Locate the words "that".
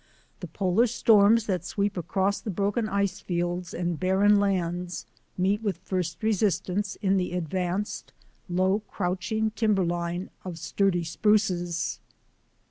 1.45-1.63